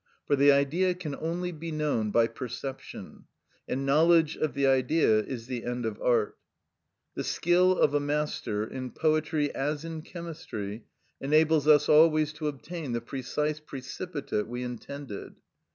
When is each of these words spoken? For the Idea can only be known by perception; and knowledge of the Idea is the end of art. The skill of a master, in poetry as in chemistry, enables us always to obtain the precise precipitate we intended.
For 0.25 0.35
the 0.35 0.51
Idea 0.51 0.95
can 0.95 1.13
only 1.13 1.51
be 1.51 1.71
known 1.71 2.09
by 2.09 2.25
perception; 2.25 3.25
and 3.67 3.85
knowledge 3.85 4.35
of 4.35 4.55
the 4.55 4.65
Idea 4.65 5.19
is 5.19 5.45
the 5.45 5.63
end 5.63 5.85
of 5.85 6.01
art. 6.01 6.39
The 7.13 7.23
skill 7.23 7.77
of 7.77 7.93
a 7.93 7.99
master, 7.99 8.65
in 8.65 8.89
poetry 8.93 9.53
as 9.53 9.85
in 9.85 10.01
chemistry, 10.01 10.85
enables 11.19 11.67
us 11.67 11.87
always 11.87 12.33
to 12.33 12.47
obtain 12.47 12.93
the 12.93 12.99
precise 13.01 13.59
precipitate 13.59 14.47
we 14.47 14.63
intended. 14.63 15.35